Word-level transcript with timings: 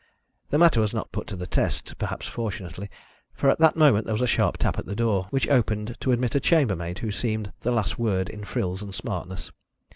The 0.49 0.57
matter 0.57 0.81
was 0.81 0.95
not 0.95 1.11
put 1.11 1.27
to 1.27 1.35
the 1.35 1.45
test 1.45 1.95
perhaps 1.99 2.25
fortunately 2.25 2.89
for 3.35 3.51
at 3.51 3.59
that 3.59 3.75
moment 3.75 4.07
there 4.07 4.15
was 4.15 4.21
a 4.23 4.25
sharp 4.25 4.57
tap 4.57 4.79
at 4.79 4.87
the 4.87 4.95
door, 4.95 5.27
which 5.29 5.47
opened 5.47 5.95
to 5.99 6.11
admit 6.11 6.33
a 6.33 6.39
chambermaid 6.39 6.97
who 6.97 7.11
seemed 7.11 7.53
the 7.61 7.69
last 7.71 7.99
word 7.99 8.27
in 8.27 8.43
frills 8.43 8.81
and 8.81 8.95
smartness. 8.95 9.51